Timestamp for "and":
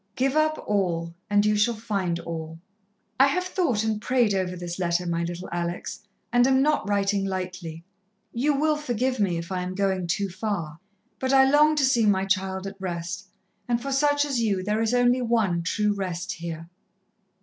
1.29-1.45, 3.83-4.01, 6.33-6.47, 13.67-13.79